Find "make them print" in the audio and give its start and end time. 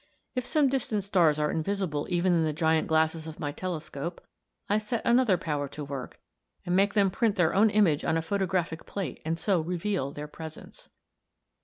6.75-7.35